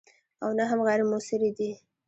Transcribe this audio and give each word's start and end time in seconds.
او 0.43 0.49
نه 0.57 0.63
هم 0.69 0.79
غیر 0.87 1.01
موثرې 1.09 1.51
دي. 1.57 1.71